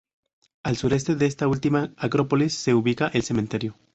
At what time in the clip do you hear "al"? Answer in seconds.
0.63-0.77